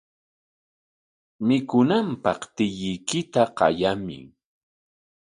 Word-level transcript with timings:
Mikunanpaq 1.47 2.41
tiyuykita 2.55 3.41
qayamuy. 3.57 4.25